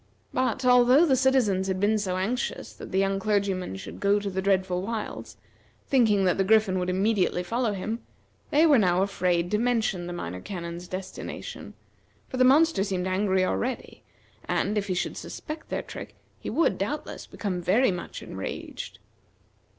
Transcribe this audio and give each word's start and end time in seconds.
But, 0.33 0.65
although 0.65 1.05
the 1.05 1.15
citizens 1.15 1.67
had 1.67 1.79
been 1.79 1.99
so 1.99 2.17
anxious 2.17 2.73
that 2.73 2.91
the 2.91 2.97
young 2.97 3.19
clergyman 3.19 3.75
should 3.75 3.99
go 3.99 4.17
to 4.19 4.31
the 4.31 4.41
dreadful 4.41 4.81
wilds, 4.81 5.37
thinking 5.85 6.25
that 6.25 6.39
the 6.39 6.43
Griffin 6.43 6.79
would 6.79 6.89
immediately 6.89 7.43
follow 7.43 7.73
him, 7.73 7.99
they 8.49 8.65
were 8.65 8.79
now 8.79 9.03
afraid 9.03 9.51
to 9.51 9.59
mention 9.59 10.07
the 10.07 10.11
Minor 10.13 10.41
Canon's 10.41 10.87
destination, 10.87 11.75
for 12.27 12.37
the 12.37 12.43
monster 12.43 12.83
seemed 12.83 13.05
angry 13.05 13.45
already, 13.45 14.01
and, 14.45 14.75
if 14.75 14.87
he 14.87 14.95
should 14.95 15.17
suspect 15.17 15.69
their 15.69 15.83
trick 15.83 16.15
he 16.39 16.49
would, 16.49 16.79
doubtless, 16.79 17.27
become 17.27 17.61
very 17.61 17.91
much 17.91 18.23
enraged. 18.23 18.97